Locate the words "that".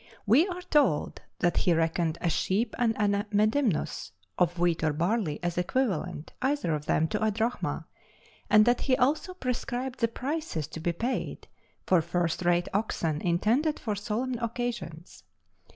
1.41-1.57, 8.65-8.81